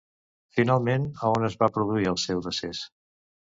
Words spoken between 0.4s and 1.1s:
Finalment,